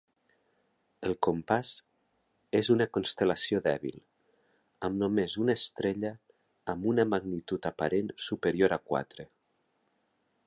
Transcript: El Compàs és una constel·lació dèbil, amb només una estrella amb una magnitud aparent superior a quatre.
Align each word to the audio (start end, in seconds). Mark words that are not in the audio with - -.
El 1.07 1.11
Compàs 1.25 1.73
és 2.59 2.69
una 2.75 2.87
constel·lació 2.97 3.59
dèbil, 3.67 3.99
amb 4.89 4.99
només 5.03 5.35
una 5.43 5.57
estrella 5.61 6.11
amb 6.75 6.87
una 6.93 7.05
magnitud 7.15 7.69
aparent 7.71 8.09
superior 8.29 8.75
a 8.79 8.81
quatre. 8.93 9.27